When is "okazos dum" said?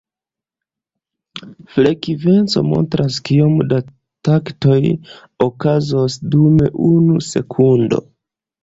5.51-6.61